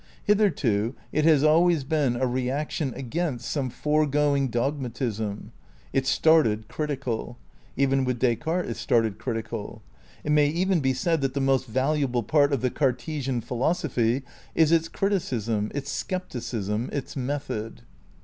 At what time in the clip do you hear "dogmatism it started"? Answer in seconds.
4.47-6.67